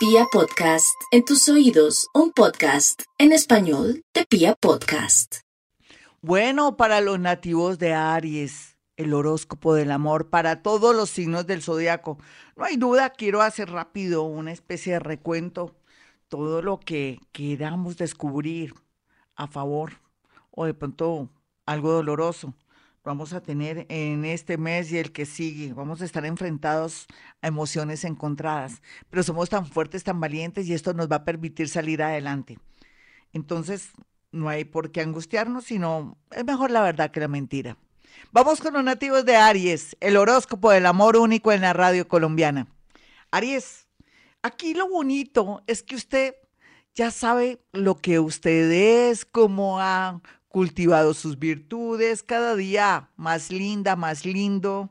[0.00, 5.40] Pia Podcast, en tus oídos, un podcast en español de Pia Podcast.
[6.22, 11.60] Bueno, para los nativos de Aries, el horóscopo del amor, para todos los signos del
[11.60, 12.16] zodiaco.
[12.56, 15.76] No hay duda, quiero hacer rápido una especie de recuento,
[16.28, 18.72] todo lo que queramos descubrir
[19.36, 20.00] a favor
[20.50, 21.28] o de pronto
[21.66, 22.54] algo doloroso
[23.02, 25.72] vamos a tener en este mes y el que sigue.
[25.72, 27.06] Vamos a estar enfrentados
[27.42, 31.68] a emociones encontradas, pero somos tan fuertes, tan valientes y esto nos va a permitir
[31.68, 32.58] salir adelante.
[33.32, 33.92] Entonces,
[34.32, 37.76] no hay por qué angustiarnos, sino es mejor la verdad que la mentira.
[38.32, 42.66] Vamos con los nativos de Aries, el horóscopo del amor único en la radio colombiana.
[43.30, 43.86] Aries,
[44.42, 46.34] aquí lo bonito es que usted
[46.94, 50.20] ya sabe lo que usted es, cómo ha
[50.50, 54.90] cultivado sus virtudes, cada día más linda, más lindo.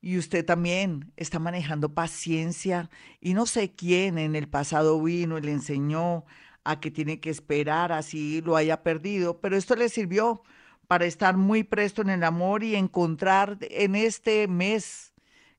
[0.00, 2.88] Y usted también está manejando paciencia
[3.20, 6.24] y no sé quién en el pasado vino y le enseñó
[6.64, 10.42] a que tiene que esperar así lo haya perdido, pero esto le sirvió
[10.86, 15.12] para estar muy presto en el amor y encontrar en este mes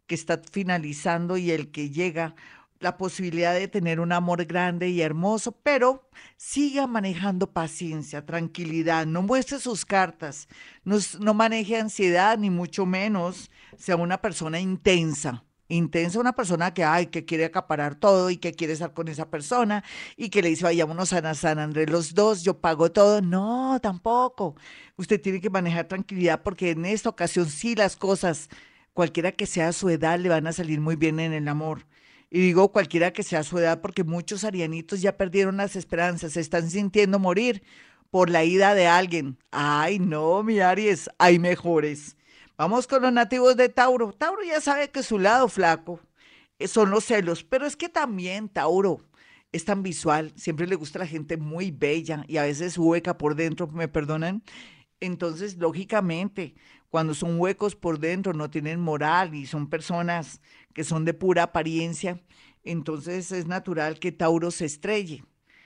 [0.07, 2.35] que está finalizando y el que llega
[2.83, 9.21] la posibilidad de tener un amor grande y hermoso, pero siga manejando paciencia, tranquilidad, no
[9.21, 10.47] muestre sus cartas,
[10.83, 16.83] no, no maneje ansiedad, ni mucho menos sea una persona intensa intensa, una persona que,
[16.83, 19.83] ay, que quiere acaparar todo y que quiere estar con esa persona
[20.17, 23.21] y que le dice, vayámonos a San Andrés los dos, yo pago todo.
[23.21, 24.55] No, tampoco.
[24.97, 28.49] Usted tiene que manejar tranquilidad porque en esta ocasión sí las cosas,
[28.93, 31.85] cualquiera que sea su edad, le van a salir muy bien en el amor.
[32.33, 36.39] Y digo cualquiera que sea su edad, porque muchos arianitos ya perdieron las esperanzas, se
[36.39, 37.61] están sintiendo morir
[38.09, 39.37] por la ida de alguien.
[39.51, 42.17] Ay, no, mi Aries, hay mejores.
[42.57, 44.13] Vamos con los nativos de Tauro.
[44.13, 45.99] Tauro ya sabe que su lado flaco
[46.57, 48.99] eh, son los celos, pero es que también Tauro
[49.51, 53.15] es tan visual, siempre le gusta a la gente muy bella y a veces hueca
[53.15, 54.41] por dentro, me perdonan.
[54.99, 56.55] Entonces, lógicamente,
[56.93, 60.41] cuando son huecos por dentro, no tienen moral y son personas
[60.75, 62.21] que son de pura apariencia,
[62.63, 65.23] entonces es natural que Tauro se estrelle.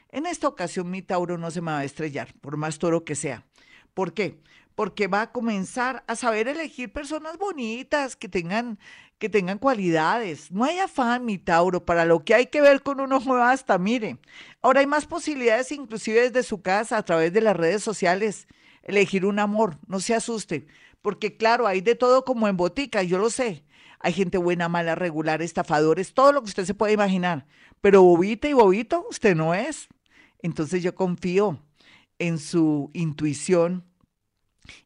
[0.10, 3.16] En esta ocasión mi Tauro no se me va a estrellar, por más toro que
[3.16, 3.46] sea.
[3.94, 4.40] ¿Por qué?
[4.74, 8.80] Porque va a comenzar a saber elegir personas bonitas, que tengan,
[9.20, 10.50] que tengan cualidades.
[10.50, 13.78] No hay afán, mi Tauro, para lo que hay que ver con un ojo hasta,
[13.78, 14.18] mire.
[14.62, 18.48] Ahora hay más posibilidades, inclusive desde su casa, a través de las redes sociales,
[18.82, 19.78] elegir un amor.
[19.88, 20.68] No se asuste
[21.08, 23.64] porque claro, hay de todo como en botica, yo lo sé.
[24.02, 27.48] Hay gente buena, mala, regular, estafadores, todo lo que usted se puede imaginar.
[27.80, 29.88] Pero bobita y bobito, usted no es.
[30.42, 31.64] Entonces yo confío
[32.20, 33.86] en su intuición,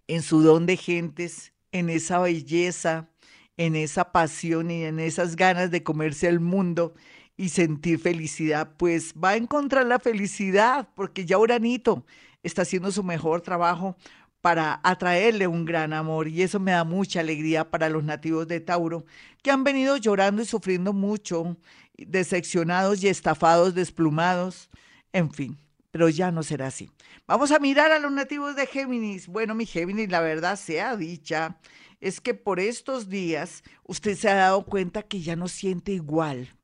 [0.06, 3.10] en su don de gentes, en esa belleza,
[3.58, 6.94] en esa pasión y en esas ganas de comerse al mundo
[7.36, 12.06] y sentir felicidad, pues va a encontrar la felicidad, porque ya Uranito
[12.44, 13.98] está haciendo su mejor trabajo
[14.42, 18.60] para atraerle un gran amor y eso me da mucha alegría para los nativos de
[18.60, 19.06] Tauro
[19.44, 21.58] que han venido llorando y sufriendo mucho,
[21.98, 24.70] decepcionados y estafados, desplumados,
[25.14, 25.58] en fin,
[25.92, 26.90] pero ya no será así.
[27.28, 29.28] Vamos a mirar a los nativos de Géminis.
[29.28, 31.60] Bueno, mi Géminis, la verdad sea dicha,
[32.00, 36.56] es que por estos días usted se ha dado cuenta que ya no siente igual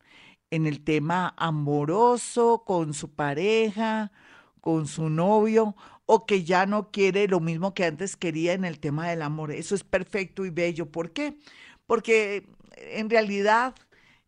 [0.50, 4.12] en el tema amoroso con su pareja,
[4.62, 5.76] con su novio
[6.08, 9.52] o que ya no quiere lo mismo que antes quería en el tema del amor.
[9.52, 10.90] Eso es perfecto y bello.
[10.90, 11.38] ¿Por qué?
[11.86, 12.48] Porque
[12.78, 13.76] en realidad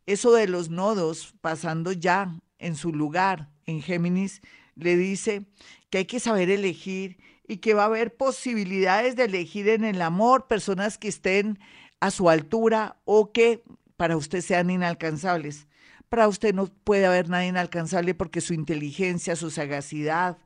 [0.06, 4.42] eso de los nodos pasando ya en su lugar en Géminis
[4.76, 5.46] le dice
[5.90, 7.18] que hay que saber elegir
[7.48, 11.60] y que va a haber posibilidades de elegir en el amor personas que estén
[12.02, 13.64] a su altura o que
[13.96, 15.68] para usted sean inalcanzables.
[16.10, 20.38] Para usted no puede haber nada inalcanzable porque su inteligencia, su sagacidad,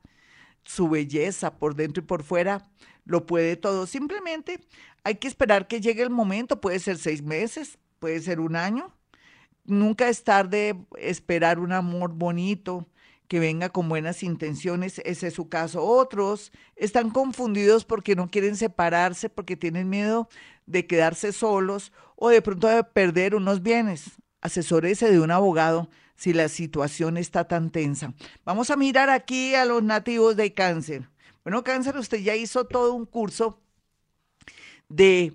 [0.63, 2.69] su belleza por dentro y por fuera,
[3.05, 3.87] lo puede todo.
[3.87, 4.59] Simplemente
[5.03, 8.93] hay que esperar que llegue el momento, puede ser seis meses, puede ser un año.
[9.65, 12.87] Nunca es tarde esperar un amor bonito
[13.27, 15.83] que venga con buenas intenciones, ese es su caso.
[15.83, 20.29] Otros están confundidos porque no quieren separarse, porque tienen miedo
[20.65, 24.11] de quedarse solos o de pronto de perder unos bienes.
[24.41, 25.89] Asesórese de un abogado
[26.23, 28.13] si la situación está tan tensa.
[28.45, 31.09] Vamos a mirar aquí a los nativos de cáncer.
[31.43, 33.59] Bueno, cáncer, usted ya hizo todo un curso
[34.87, 35.33] de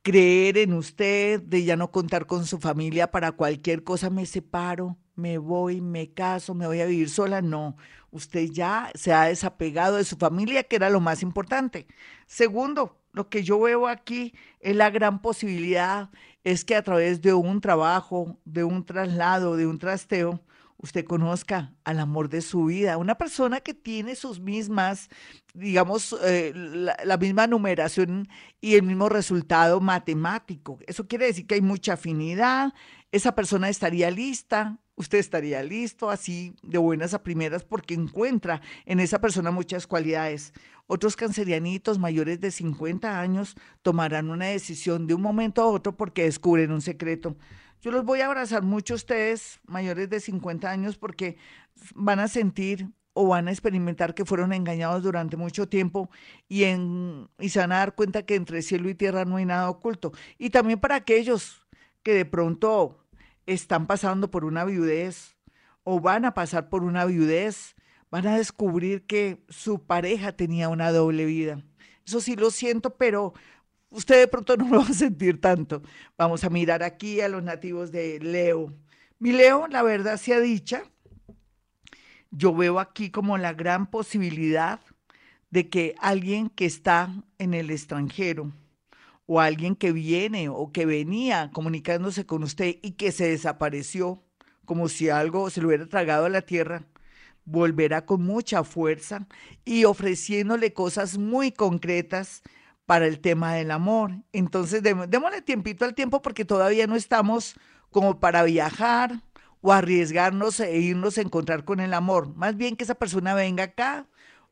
[0.00, 4.96] creer en usted, de ya no contar con su familia para cualquier cosa, me separo,
[5.14, 7.42] me voy, me caso, me voy a vivir sola.
[7.42, 7.76] No,
[8.10, 11.86] usted ya se ha desapegado de su familia, que era lo más importante.
[12.26, 16.08] Segundo, lo que yo veo aquí es la gran posibilidad
[16.44, 20.42] es que a través de un trabajo, de un traslado, de un trasteo,
[20.82, 25.08] usted conozca al amor de su vida, una persona que tiene sus mismas,
[25.52, 28.28] digamos, eh, la, la, misma numeración
[28.60, 30.78] y el mismo resultado matemático.
[30.86, 32.72] Eso quiere decir que hay mucha afinidad,
[33.12, 39.00] esa persona estaría lista, usted estaría listo así de buenas a primeras porque encuentra en
[39.00, 40.52] esa persona muchas cualidades.
[40.86, 46.24] Otros cancerianitos mayores de 50 años tomarán una decisión de un momento a otro porque
[46.24, 47.36] descubren un secreto.
[47.80, 51.38] Yo los voy a abrazar mucho a ustedes mayores de 50 años porque
[51.94, 56.10] van a sentir o van a experimentar que fueron engañados durante mucho tiempo
[56.46, 59.46] y, en, y se van a dar cuenta que entre cielo y tierra no hay
[59.46, 60.12] nada oculto.
[60.38, 61.62] Y también para aquellos
[62.02, 62.98] que de pronto
[63.46, 65.36] están pasando por una viudez
[65.84, 67.74] o van a pasar por una viudez,
[68.10, 71.64] van a descubrir que su pareja tenía una doble vida.
[72.06, 73.34] Eso sí lo siento, pero
[73.90, 75.82] usted de pronto no lo va a sentir tanto.
[76.16, 78.72] Vamos a mirar aquí a los nativos de Leo.
[79.18, 80.82] Mi Leo, la verdad sea dicha,
[82.30, 84.80] yo veo aquí como la gran posibilidad
[85.50, 88.52] de que alguien que está en el extranjero
[89.32, 94.24] o alguien que viene o que venía comunicándose con usted y que se desapareció,
[94.64, 96.82] como si algo se lo hubiera tragado a la tierra,
[97.44, 99.28] volverá con mucha fuerza
[99.64, 102.42] y ofreciéndole cosas muy concretas
[102.86, 104.10] para el tema del amor.
[104.32, 107.54] Entonces, démosle tiempito al tiempo porque todavía no estamos
[107.92, 109.22] como para viajar
[109.60, 112.34] o arriesgarnos e irnos a encontrar con el amor.
[112.34, 114.08] Más bien que esa persona venga acá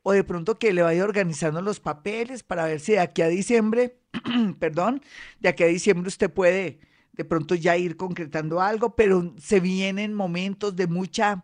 [0.09, 3.27] o de pronto que le vaya organizando los papeles para ver si de aquí a
[3.27, 3.99] diciembre,
[4.59, 5.03] perdón,
[5.39, 6.79] de aquí a diciembre usted puede
[7.13, 11.43] de pronto ya ir concretando algo, pero se vienen momentos de mucha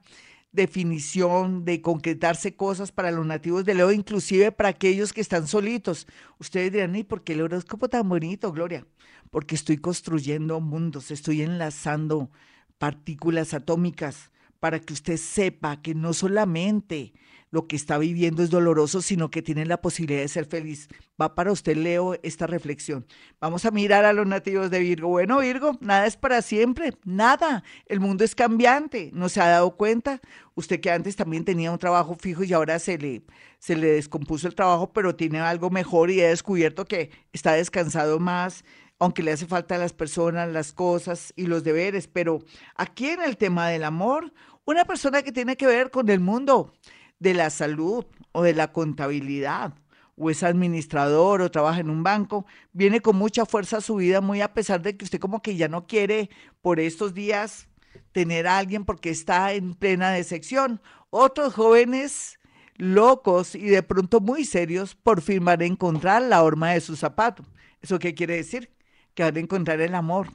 [0.51, 6.07] definición, de concretarse cosas para los nativos de Leo, inclusive para aquellos que están solitos.
[6.39, 8.87] Ustedes dirán, ¿y por qué el horóscopo tan bonito, Gloria?
[9.29, 12.31] Porque estoy construyendo mundos, estoy enlazando
[12.79, 14.31] partículas atómicas
[14.65, 17.13] para que usted sepa que no solamente
[17.51, 20.87] lo que está viviendo es doloroso, sino que tiene la posibilidad de ser feliz.
[21.21, 23.05] Va para usted, Leo, esta reflexión.
[23.39, 25.09] Vamos a mirar a los nativos de Virgo.
[25.09, 27.63] Bueno, Virgo, nada es para siempre, nada.
[27.85, 30.19] El mundo es cambiante, ¿no se ha dado cuenta?
[30.55, 33.21] Usted que antes también tenía un trabajo fijo y ahora se le,
[33.59, 38.17] se le descompuso el trabajo, pero tiene algo mejor y ha descubierto que está descansado
[38.17, 38.65] más,
[38.99, 42.07] aunque le hace falta a las personas, las cosas y los deberes.
[42.07, 42.39] Pero
[42.75, 44.33] aquí en el tema del amor,
[44.65, 46.73] una persona que tiene que ver con el mundo
[47.19, 49.73] de la salud o de la contabilidad
[50.17, 54.21] o es administrador o trabaja en un banco, viene con mucha fuerza a su vida,
[54.21, 56.29] muy a pesar de que usted como que ya no quiere
[56.61, 57.67] por estos días
[58.11, 60.81] tener a alguien porque está en plena decepción.
[61.09, 62.39] Otros jóvenes
[62.77, 66.95] locos y de pronto muy serios por fin van a encontrar la horma de su
[66.95, 67.43] zapato.
[67.81, 68.71] ¿Eso qué quiere decir?
[69.13, 70.29] Que van a encontrar el amor,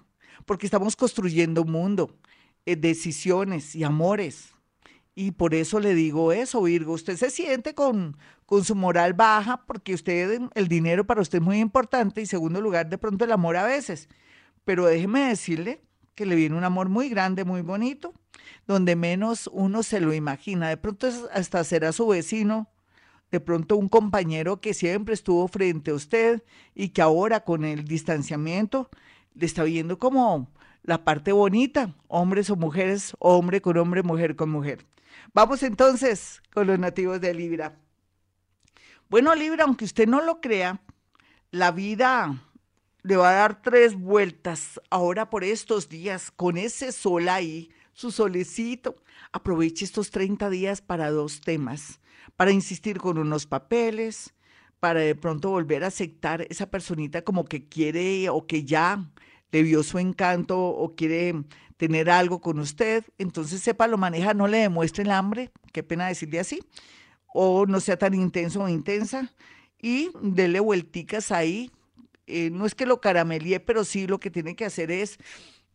[0.47, 2.19] porque estamos construyendo un mundo,
[2.65, 4.55] decisiones y amores
[5.15, 8.17] y por eso le digo eso, Virgo, usted se siente con,
[8.47, 12.61] con su moral baja porque usted, el dinero para usted es muy importante y segundo
[12.61, 14.09] lugar, de pronto el amor a veces.
[14.65, 15.83] Pero déjeme decirle
[16.15, 18.15] que le viene un amor muy grande, muy bonito,
[18.67, 20.71] donde menos uno se lo imagina.
[20.71, 22.69] De pronto hasta será su vecino,
[23.31, 26.43] de pronto un compañero que siempre estuvo frente a usted
[26.75, 28.89] y que ahora con el distanciamiento
[29.35, 30.49] le está viendo como
[30.83, 34.87] la parte bonita, hombres o mujeres, hombre con hombre, mujer con mujer.
[35.33, 37.79] Vamos entonces con los nativos de Libra.
[39.09, 40.81] Bueno, Libra, aunque usted no lo crea,
[41.51, 42.43] la vida
[43.03, 48.11] le va a dar tres vueltas ahora por estos días con ese sol ahí, su
[48.11, 48.97] solecito.
[49.33, 52.01] Aproveche estos 30 días para dos temas,
[52.37, 54.35] para insistir con unos papeles,
[54.81, 59.11] para de pronto volver a aceptar esa personita como que quiere o que ya
[59.53, 61.35] le vio su encanto o quiere
[61.77, 66.09] tener algo con usted, entonces sepa lo maneja, no le demuestre el hambre, qué pena
[66.09, 66.61] decirle así,
[67.27, 69.33] o no sea tan intenso o intensa,
[69.81, 71.71] y dele vuelticas ahí.
[72.27, 75.19] Eh, no es que lo caramelie, pero sí lo que tiene que hacer es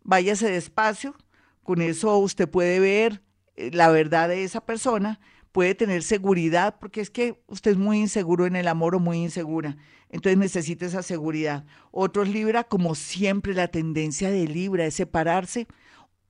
[0.04, 1.16] váyase despacio,
[1.64, 3.24] con eso usted puede ver
[3.56, 5.20] eh, la verdad de esa persona,
[5.56, 9.20] puede tener seguridad, porque es que usted es muy inseguro en el amor o muy
[9.20, 9.78] insegura.
[10.10, 11.64] Entonces necesita esa seguridad.
[11.92, 15.66] Otros Libra, como siempre, la tendencia de Libra es separarse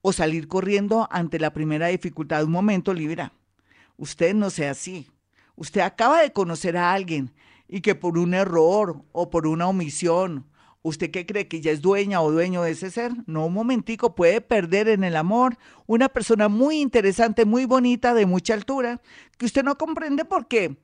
[0.04, 2.44] o salir corriendo ante la primera dificultad.
[2.44, 3.34] Un momento, Libra,
[3.98, 5.10] usted no sea así.
[5.56, 7.34] Usted acaba de conocer a alguien
[7.68, 10.46] y que por un error o por una omisión,
[10.86, 13.12] ¿usted qué cree que ya es dueña o dueño de ese ser?
[13.26, 18.28] No, un momentico, puede perder en el amor una persona muy interesante, muy bonita, de
[18.28, 19.02] mucha altura,
[19.40, 20.78] que usted no comprende por qué.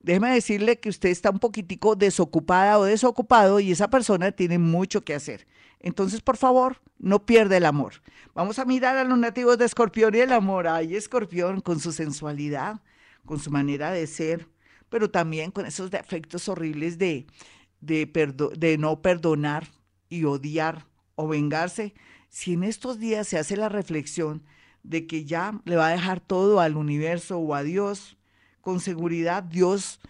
[0.00, 5.04] Déjeme decirle que usted está un poquitico desocupada o desocupado y esa persona tiene mucho
[5.04, 5.48] que hacer.
[5.80, 7.94] Entonces, por favor, no pierda el amor.
[8.34, 10.68] Vamos a mirar a los nativos de Escorpión y el amor.
[10.68, 12.80] Ay, Escorpión, con su sensualidad,
[13.24, 14.46] con su manera de ser,
[14.88, 17.26] pero también con esos defectos horribles de,
[17.80, 18.06] de,
[18.56, 19.68] de no perdonar
[20.08, 21.94] y odiar o vengarse.
[22.28, 24.44] Si en estos días se hace la reflexión
[24.82, 28.16] de que ya le va a dejar todo al universo o a Dios,
[28.60, 30.00] con seguridad Dios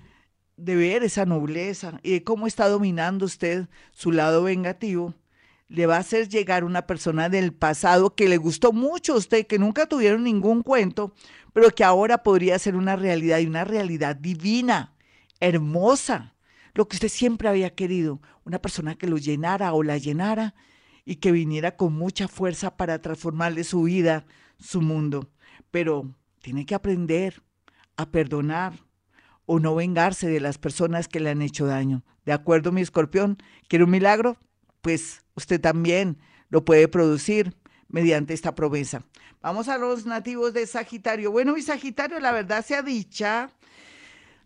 [0.56, 5.14] de ver esa nobleza y de cómo está dominando usted su lado vengativo,
[5.68, 9.46] le va a hacer llegar una persona del pasado que le gustó mucho a usted,
[9.46, 11.14] que nunca tuvieron ningún cuento,
[11.52, 14.94] pero que ahora podría ser una realidad y una realidad divina,
[15.40, 16.34] hermosa,
[16.78, 20.54] lo que usted siempre había querido, una persona que lo llenara o la llenara
[21.04, 24.26] y que viniera con mucha fuerza para transformarle su vida,
[24.60, 25.28] su mundo.
[25.72, 27.42] Pero tiene que aprender
[27.96, 28.74] a perdonar,
[29.44, 32.04] o no vengarse de las personas que le han hecho daño.
[32.24, 33.38] ¿De acuerdo, mi escorpión?
[33.66, 34.36] ¿Quiere un milagro?
[34.80, 36.18] Pues usted también
[36.48, 37.56] lo puede producir
[37.88, 39.02] mediante esta promesa.
[39.40, 41.32] Vamos a los nativos de Sagitario.
[41.32, 43.50] Bueno, mi Sagitario, la verdad sea dicha.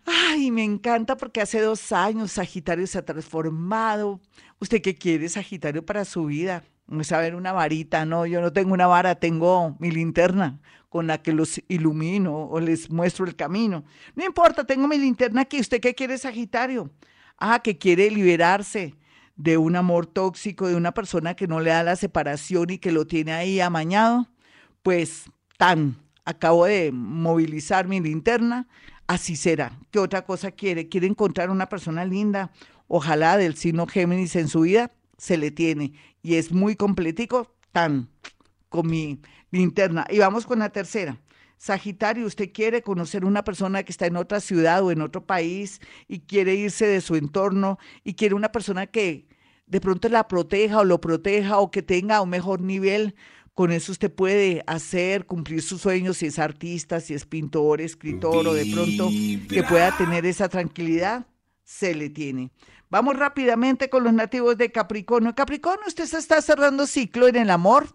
[0.04, 4.20] Ay, me encanta porque hace dos años Sagitario se ha transformado.
[4.58, 6.64] ¿Usted qué quiere, Sagitario, para su vida?
[6.86, 11.22] No saber una varita, no, yo no tengo una vara, tengo mi linterna con la
[11.22, 13.84] que los ilumino o les muestro el camino.
[14.14, 15.58] No importa, tengo mi linterna aquí.
[15.58, 16.90] ¿Usted qué quiere, Sagitario?
[17.38, 18.94] Ah, que quiere liberarse
[19.36, 22.92] de un amor tóxico, de una persona que no le da la separación y que
[22.92, 24.28] lo tiene ahí amañado.
[24.82, 25.24] Pues
[25.56, 28.68] tan, acabo de movilizar mi linterna,
[29.06, 29.78] así será.
[29.90, 30.88] ¿Qué otra cosa quiere?
[30.88, 32.52] ¿Quiere encontrar una persona linda?
[32.88, 35.92] Ojalá del signo Géminis en su vida se le tiene
[36.22, 38.08] y es muy completico, tan
[38.68, 40.06] con mi linterna.
[40.10, 41.20] Y vamos con la tercera.
[41.58, 45.80] Sagitario, usted quiere conocer una persona que está en otra ciudad o en otro país
[46.08, 49.28] y quiere irse de su entorno y quiere una persona que
[49.66, 53.14] de pronto la proteja o lo proteja o que tenga un mejor nivel.
[53.54, 58.46] Con eso usted puede hacer, cumplir sus sueños si es artista, si es pintor, escritor
[58.46, 59.10] o de pronto
[59.48, 61.26] que pueda tener esa tranquilidad,
[61.62, 62.50] se le tiene.
[62.88, 65.34] Vamos rápidamente con los nativos de Capricornio.
[65.34, 67.88] Capricornio, usted se está cerrando ciclo en el amor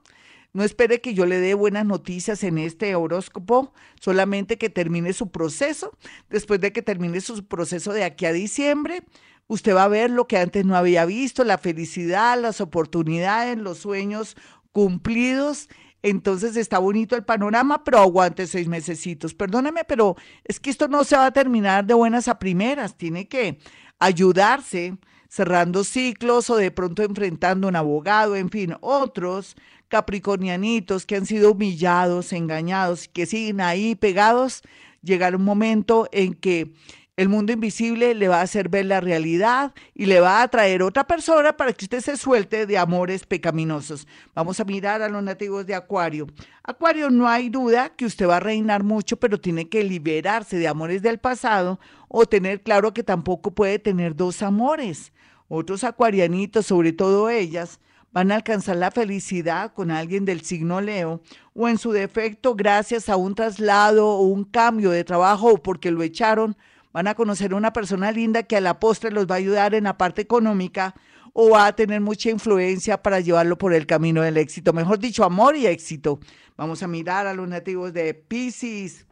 [0.54, 5.30] no espere que yo le dé buenas noticias en este horóscopo, solamente que termine su
[5.30, 5.96] proceso.
[6.30, 9.04] Después de que termine su proceso de aquí a diciembre,
[9.46, 13.78] usted va a ver lo que antes no había visto, la felicidad, las oportunidades, los
[13.78, 14.36] sueños
[14.77, 15.69] cumplidos.
[16.03, 19.34] Entonces está bonito el panorama, pero aguante seis mesecitos.
[19.34, 22.96] Perdóneme, pero es que esto no se va a terminar de buenas a primeras.
[22.96, 23.57] Tiene que
[23.98, 24.96] ayudarse
[25.29, 29.55] cerrando ciclos o de pronto enfrentando a un abogado, en fin, otros
[29.88, 34.62] capricornianitos que han sido humillados, engañados, que siguen ahí pegados,
[35.01, 36.72] llegará un momento en que
[37.17, 40.83] el mundo invisible le va a hacer ver la realidad y le va a traer
[40.83, 44.07] otra persona para que usted se suelte de amores pecaminosos.
[44.36, 46.27] Vamos a mirar a los nativos de Acuario.
[46.62, 50.67] Acuario, no hay duda que usted va a reinar mucho, pero tiene que liberarse de
[50.67, 55.12] amores del pasado o tener claro que tampoco puede tener dos amores.
[55.47, 57.79] Otros acuarianitos, sobre todo ellas,
[58.12, 61.21] van a alcanzar la felicidad con alguien del signo Leo
[61.55, 65.89] o en su defecto gracias a un traslado o un cambio de trabajo o porque
[65.89, 66.55] lo echaron,
[66.98, 69.84] van a conocer una persona linda que a la postre los va a ayudar en
[69.84, 70.96] la parte económica
[71.32, 74.74] o va a tener mucha influencia para llevarlo por el camino del éxito.
[74.74, 76.20] Mejor dicho, amor y éxito.
[76.56, 79.06] Vamos a mirar a los nativos de Pisces.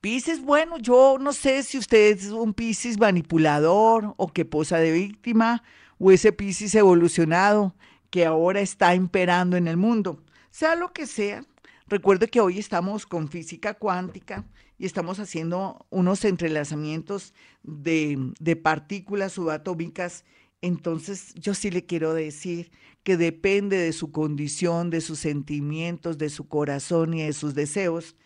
[0.00, 4.92] Pisces, bueno, yo no sé si usted es un Pisces manipulador o que posa de
[4.92, 5.64] víctima
[5.98, 7.74] o ese Piscis evolucionado
[8.10, 10.22] que ahora está imperando en el mundo.
[10.52, 11.44] Sea lo que sea,
[11.88, 14.44] recuerde que hoy estamos con física cuántica
[14.86, 20.24] estamos haciendo unos entrelazamientos de, de partículas subatómicas.
[20.60, 22.70] Entonces, yo sí le quiero decir
[23.02, 28.16] que depende de su condición, de sus sentimientos, de su corazón y de sus deseos.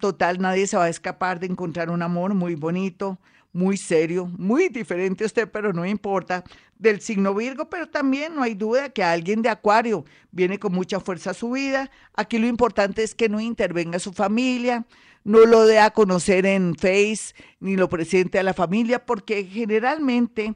[0.00, 3.18] Total, nadie se va a escapar de encontrar un amor muy bonito,
[3.52, 6.44] muy serio, muy diferente a usted, pero no importa,
[6.78, 11.00] del signo Virgo, pero también no hay duda que alguien de Acuario viene con mucha
[11.00, 11.90] fuerza a su vida.
[12.14, 14.86] Aquí lo importante es que no intervenga su familia,
[15.24, 20.54] no lo dé a conocer en Face, ni lo presente a la familia, porque generalmente